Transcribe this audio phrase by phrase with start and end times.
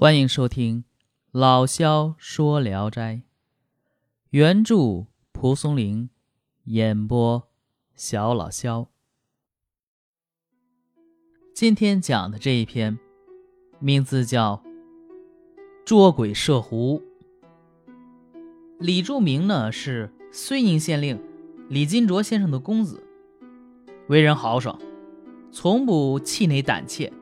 [0.00, 0.84] 欢迎收听
[1.32, 3.14] 《老萧说聊斋》，
[4.30, 6.08] 原著蒲松龄，
[6.66, 7.48] 演播
[7.96, 8.86] 小老萧。
[11.52, 12.96] 今天讲的这一篇，
[13.80, 14.62] 名字叫
[15.84, 17.02] 《捉鬼摄狐》。
[18.78, 21.20] 李柱铭呢是睢宁县令
[21.68, 23.02] 李金卓先生的公子，
[24.06, 24.80] 为人豪爽，
[25.50, 27.12] 从不气馁胆怯。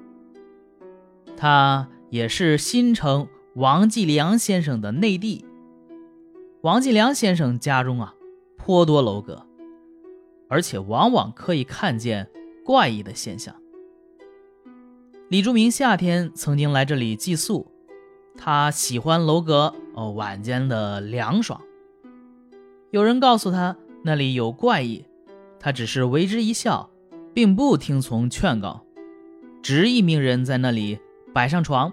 [1.39, 1.89] 他。
[2.09, 5.45] 也是新城王继良先生的内弟。
[6.61, 8.15] 王继良先生家中啊，
[8.57, 9.45] 颇多楼阁，
[10.49, 12.29] 而且往往可以看见
[12.65, 13.55] 怪异的现象。
[15.29, 17.67] 李柱明夏天曾经来这里寄宿，
[18.37, 21.61] 他喜欢楼阁哦，晚间的凉爽。
[22.93, 25.05] 有人告诉他那里有怪异，
[25.59, 26.89] 他只是为之一笑，
[27.35, 28.85] 并不听从劝告，
[29.61, 31.01] 执意命人在那里。
[31.35, 31.93] 摆上床，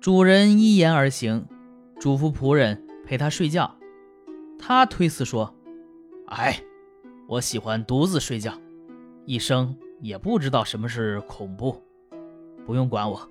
[0.00, 1.46] 主人依言而行，
[2.00, 3.76] 嘱咐仆人陪他睡觉。
[4.58, 5.54] 他推辞说
[6.24, 6.58] ：“哎，
[7.28, 8.54] 我喜欢独自睡觉，
[9.26, 11.82] 一生也不知道什么是恐怖，
[12.64, 13.28] 不用管我。”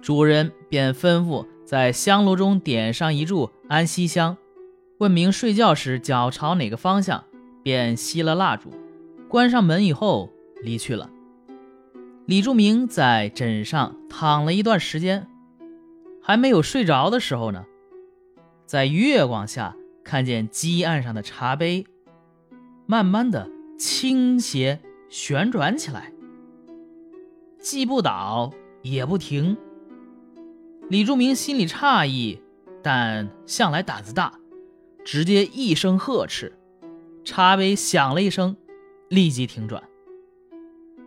[0.00, 4.38] 主人便吩咐在香炉中点上一炷安息香，
[4.96, 7.24] 问明睡觉时脚朝哪个方向，
[7.62, 8.70] 便熄了蜡烛，
[9.28, 10.30] 关上门以后
[10.62, 11.10] 离去了。
[12.24, 15.26] 李柱明在枕上躺了一段时间，
[16.22, 17.66] 还没有睡着的时候呢，
[18.64, 21.84] 在月光下看见基案上的茶杯
[22.86, 26.12] 慢慢的倾斜旋转起来，
[27.58, 29.56] 既不倒也不停。
[30.88, 32.40] 李柱明心里诧异，
[32.82, 34.38] 但向来胆子大，
[35.04, 36.56] 直接一声呵斥，
[37.24, 38.56] 茶杯响了一声，
[39.08, 39.82] 立即停转。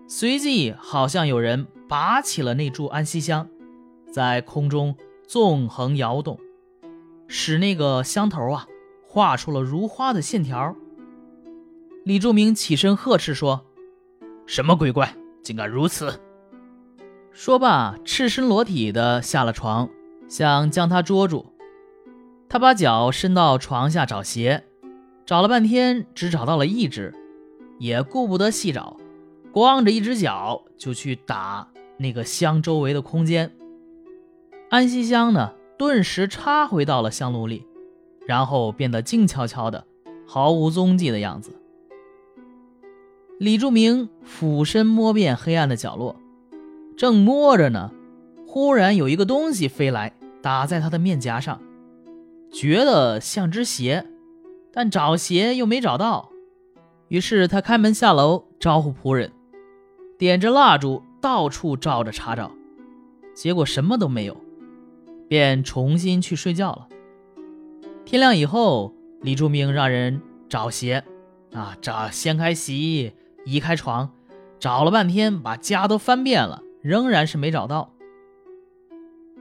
[0.07, 3.47] 随即，好像有人拔起了那柱安息香，
[4.11, 4.95] 在空中
[5.27, 6.39] 纵横摇动，
[7.27, 8.67] 使那个香头啊
[9.07, 10.75] 画出了如花的线条。
[12.03, 13.65] 李柱明起身呵斥说
[14.45, 16.19] ：“什么鬼怪，竟敢如此！”
[17.33, 19.89] 说罢，赤身裸体的下了床，
[20.29, 21.47] 想将他捉住。
[22.47, 24.63] 他把脚伸到床下找鞋，
[25.25, 27.13] 找了半天，只找到了一只，
[27.79, 28.97] 也顾不得细找。
[29.51, 33.51] 光着一只脚就去打那个香周围的空间，
[34.69, 37.65] 安息香呢，顿时插回到了香炉里，
[38.25, 39.85] 然后变得静悄悄的，
[40.27, 41.51] 毫无踪迹的样子。
[43.39, 46.15] 李柱明俯身摸遍黑暗的角落，
[46.97, 47.91] 正摸着呢，
[48.47, 51.61] 忽然有一个东西飞来，打在他的面颊上，
[52.51, 54.07] 觉得像只鞋，
[54.73, 56.31] 但找鞋又没找到，
[57.09, 59.31] 于是他开门下楼招呼仆人。
[60.17, 62.51] 点着蜡烛，到处照着查找，
[63.35, 64.37] 结果什么都没有，
[65.27, 66.87] 便重新去睡觉了。
[68.05, 71.03] 天亮以后，李柱明让人找鞋，
[71.53, 73.13] 啊，找掀开席，
[73.45, 74.11] 移开床，
[74.59, 77.91] 找了半天，把家都翻遍了，仍然是没找到。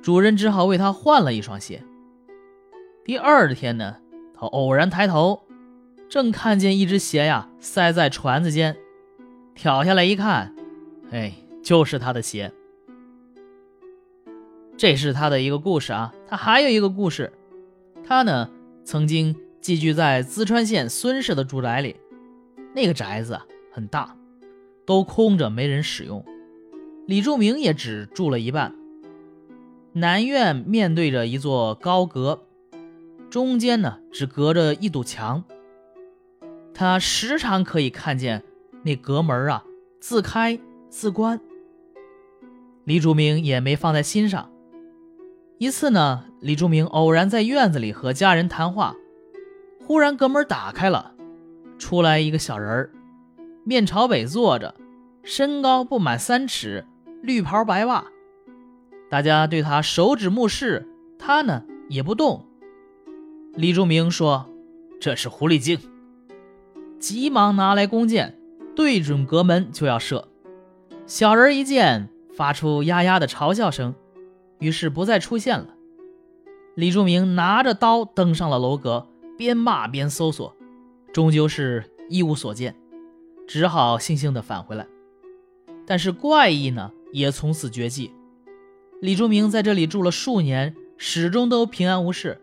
[0.03, 1.83] 主人只好为他换了一双鞋。
[3.05, 3.97] 第二天呢，
[4.35, 5.43] 他偶然抬头，
[6.09, 8.77] 正看见一只鞋呀塞在船子间，
[9.55, 10.55] 挑下来一看。
[11.11, 12.51] 哎，就是他的鞋。
[14.77, 16.13] 这是他的一个故事啊。
[16.27, 17.33] 他还有一个故事，
[18.07, 18.51] 他呢
[18.85, 21.97] 曾经寄居在淄川县孙氏的住宅里，
[22.75, 23.41] 那个宅子
[23.73, 24.17] 很大，
[24.85, 26.25] 都空着没人使用。
[27.07, 28.75] 李柱明也只住了一半。
[29.93, 32.47] 南院面对着一座高阁，
[33.31, 35.45] 中间呢只隔着一堵墙。
[36.73, 38.43] 他时常可以看见
[38.83, 39.65] 那阁门啊
[40.01, 40.59] 自开。
[40.91, 41.41] 自关，
[42.85, 44.49] 李柱明也没放在心上。
[45.59, 48.97] 一次呢，李柱明偶然在院子里和家人谈话，
[49.87, 51.15] 忽然阁门打开了，
[51.79, 52.91] 出来一个小人儿，
[53.65, 54.75] 面朝北坐着，
[55.23, 56.85] 身高不满三尺，
[57.23, 58.05] 绿袍白袜。
[59.09, 62.45] 大家对他手指目视，他呢也不动。
[63.55, 64.51] 李柱明说
[65.01, 65.79] ：“这是狐狸精。”
[66.99, 68.37] 急忙拿来弓箭，
[68.75, 70.27] 对准阁门就要射。
[71.07, 73.95] 小人一见，发出呀呀的嘲笑声，
[74.59, 75.75] 于是不再出现了。
[76.75, 79.07] 李柱明拿着刀登上了楼阁，
[79.39, 80.55] 边骂边搜索，
[81.13, 82.75] 终究是一无所见，
[83.47, 84.87] 只好悻悻地返回来。
[85.87, 88.11] 但是怪异呢，也从此绝迹。
[89.01, 92.41] 李柱明在这里住了数年，始终都平安无事。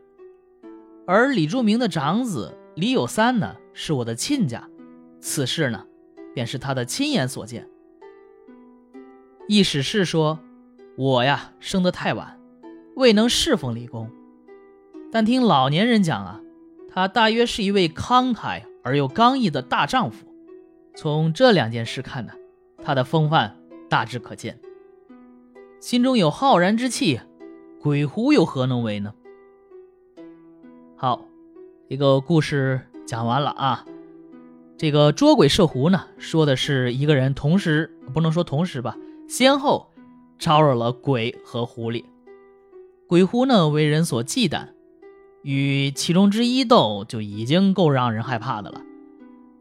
[1.07, 4.69] 而李柱明的长子李有三呢，是我的亲家，
[5.19, 5.85] 此事呢，
[6.33, 7.67] 便是他的亲眼所见。
[9.47, 10.39] 一史是说，
[10.97, 12.39] 我呀生得太晚，
[12.95, 14.09] 未能侍奉李公。
[15.11, 16.41] 但听老年人讲啊，
[16.89, 20.27] 他大约是一位慷慨而又刚毅的大丈夫。
[20.95, 22.33] 从这两件事看呢，
[22.83, 23.57] 他的风范
[23.89, 24.59] 大致可见。
[25.79, 27.21] 心中有浩然之气，
[27.79, 29.13] 鬼狐又何能为呢？
[30.95, 31.25] 好，
[31.87, 33.85] 一个故事讲完了啊。
[34.77, 38.97] 这个捉鬼摄狐呢，说的是一个人同时不能说同时吧，
[39.27, 39.90] 先后
[40.41, 42.03] 招惹了鬼和狐狸。
[43.07, 44.69] 鬼狐呢为人所忌惮，
[45.43, 48.81] 与其中之一斗就已经够让人害怕的了，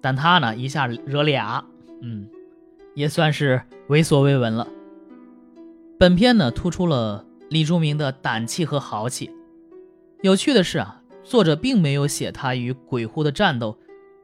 [0.00, 1.66] 但他呢一下惹俩，
[2.00, 2.26] 嗯，
[2.94, 4.66] 也算是为所未闻了。
[5.98, 9.30] 本片呢突出了李柱铭的胆气和豪气。
[10.22, 13.76] 有趣的是啊，作者并没有写他与鬼狐的战斗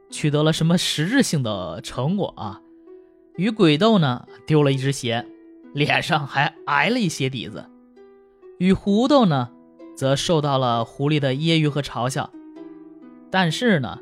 [0.09, 2.61] 取得了什么实质性的成果啊。
[3.35, 5.27] 与鬼斗呢丢了一只鞋，
[5.77, 7.59] 脸上还挨了一些底子；
[8.57, 9.51] 与胡豆呢，
[9.95, 12.31] 则受到了狐狸的揶揄和嘲笑。
[13.29, 13.99] 但是呢，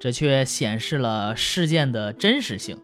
[0.00, 2.76] 这却显示了事件的真实性，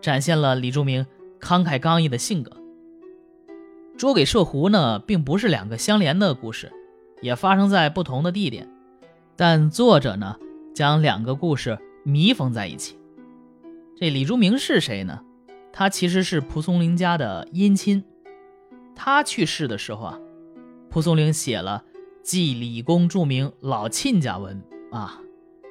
[0.00, 1.06] 展现了李柱明
[1.38, 2.50] 慷慨刚毅的性格。
[3.96, 6.72] 捉鬼射狐呢，并不是两个相连的故事，
[7.22, 8.68] 也发生在不同的地点，
[9.36, 10.34] 但作者呢，
[10.74, 12.98] 将两个故事弥缝在一起。
[13.96, 15.20] 这李柱明是谁呢？
[15.78, 18.02] 他其实是蒲松龄家的姻亲。
[18.94, 20.18] 他去世的时候啊，
[20.88, 21.84] 蒲松龄写了
[22.22, 24.64] 《祭李公著名老亲家文》
[24.96, 25.20] 啊，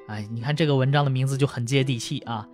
[0.06, 2.46] 哎，你看这个文章的名字就很接地气啊。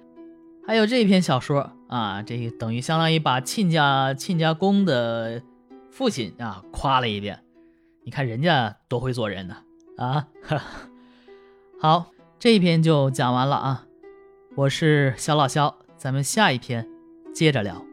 [0.66, 5.43] 还有这篇小说啊，这等于相当于把亲家亲家公的。
[5.90, 7.44] 父亲啊，夸了一遍，
[8.02, 9.58] 你看人家多会做人呢
[9.99, 10.26] 啊！
[11.78, 12.06] 好，
[12.38, 13.84] 这一篇就讲完了啊。
[14.56, 16.88] 我是小老肖，咱们下一篇
[17.32, 17.91] 接着聊。